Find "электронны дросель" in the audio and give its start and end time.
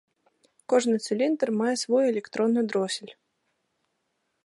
2.13-3.13